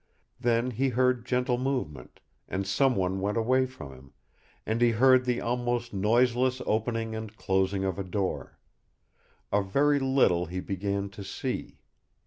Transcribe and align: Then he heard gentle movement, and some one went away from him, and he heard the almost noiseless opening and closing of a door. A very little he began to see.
Then 0.39 0.71
he 0.71 0.89
heard 0.89 1.27
gentle 1.27 1.59
movement, 1.59 2.21
and 2.47 2.65
some 2.65 2.95
one 2.95 3.19
went 3.21 3.37
away 3.37 3.67
from 3.67 3.93
him, 3.93 4.13
and 4.65 4.81
he 4.81 4.89
heard 4.89 5.25
the 5.25 5.41
almost 5.41 5.93
noiseless 5.93 6.59
opening 6.65 7.13
and 7.15 7.37
closing 7.37 7.83
of 7.85 7.99
a 7.99 8.03
door. 8.03 8.57
A 9.53 9.61
very 9.61 9.99
little 9.99 10.47
he 10.47 10.59
began 10.59 11.09
to 11.09 11.23
see. 11.23 11.77